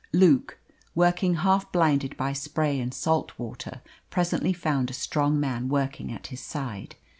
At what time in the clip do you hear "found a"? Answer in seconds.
4.51-4.93